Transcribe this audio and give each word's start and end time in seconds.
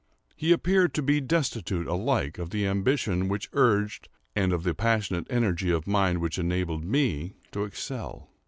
He 0.35 0.51
appeared 0.51 0.95
to 0.95 1.03
be 1.03 1.21
destitute 1.21 1.85
alike 1.85 2.39
of 2.39 2.49
the 2.49 2.65
ambition 2.65 3.27
which 3.27 3.51
urged, 3.53 4.09
and 4.35 4.51
of 4.51 4.63
the 4.63 4.73
passionate 4.73 5.27
energy 5.29 5.69
of 5.69 5.85
mind 5.85 6.21
which 6.21 6.39
enabled 6.39 6.83
me 6.83 7.35
to 7.51 7.65
excel. 7.65 8.31